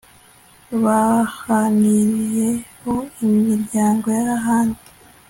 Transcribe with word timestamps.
bahanireho 0.83 2.93
imiryango 3.25 4.05
y'ahandi 4.19 4.81